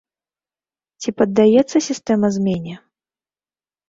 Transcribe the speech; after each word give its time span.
Ці 1.03 1.09
паддаецца 1.19 1.77
сістэма 1.89 2.27
змене? 2.39 2.73